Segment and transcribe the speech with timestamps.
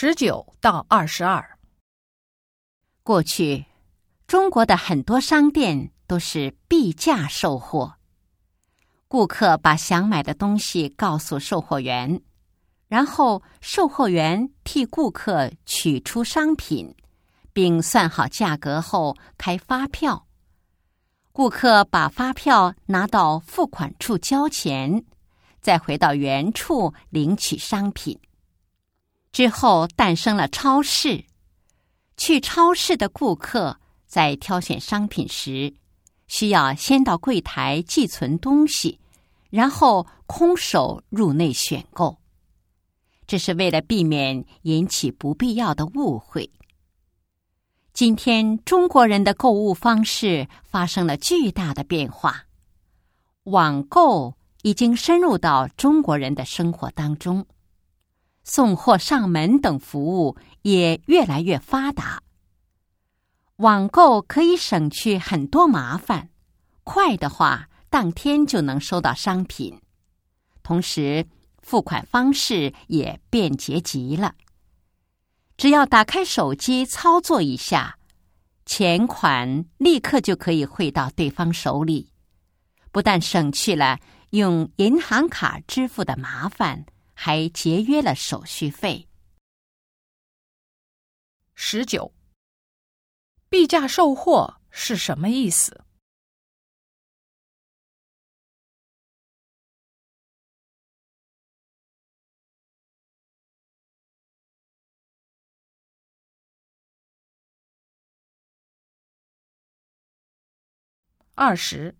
[0.00, 1.58] 十九到二十二。
[3.02, 3.66] 过去，
[4.28, 7.94] 中国的很多商店都是币价售货。
[9.08, 12.22] 顾客把想买的东西告诉售货员，
[12.86, 16.94] 然后售货员替顾客取出商品，
[17.52, 20.28] 并算好价格后开发票。
[21.32, 25.04] 顾客把发票拿到付款处交钱，
[25.60, 28.16] 再回到原处领取商品。
[29.32, 31.24] 之后诞生了超市。
[32.16, 35.72] 去超市的顾客在挑选商品时，
[36.26, 38.98] 需要先到柜台寄存东西，
[39.50, 42.18] 然后空手入内选购。
[43.26, 46.50] 这是为了避免引起不必要的误会。
[47.92, 52.46] 今天中国人的购物方式发生了巨大的变化，
[53.44, 57.46] 网购已经深入到中国人的生活当中。
[58.48, 62.22] 送货上门等服务也越来越发达。
[63.56, 66.30] 网购可以省去很多麻烦，
[66.82, 69.78] 快的话当天就能收到商品，
[70.62, 71.26] 同时
[71.60, 74.34] 付款方式也便捷极了。
[75.58, 77.98] 只要打开手机操作一下，
[78.64, 82.12] 钱款立刻就可以汇到对方手里，
[82.90, 83.98] 不但省去了
[84.30, 86.86] 用银行卡支付的麻烦。
[87.20, 89.08] 还节约了手续费。
[91.52, 92.14] 十九，
[93.48, 95.84] 币价售货是什么意思？
[111.34, 111.97] 二十。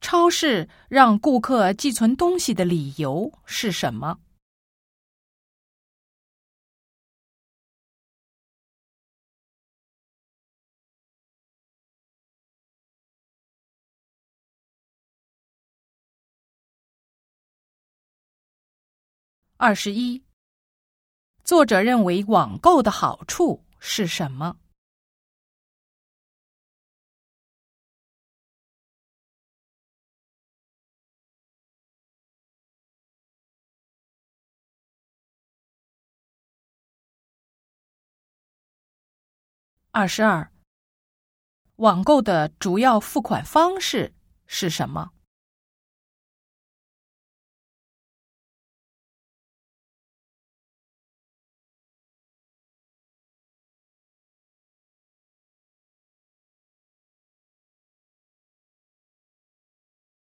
[0.00, 4.18] 超市让顾客寄存东西的理由是什么？
[19.56, 20.24] 二十一，
[21.44, 24.59] 作者认为网购的好处是什么？
[39.92, 40.52] 二十二，
[41.76, 44.14] 网购的主要付款方式
[44.46, 45.10] 是什么？